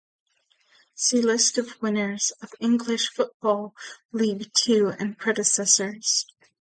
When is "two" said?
4.51-4.91